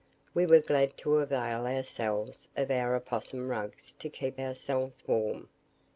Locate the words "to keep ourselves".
3.99-5.03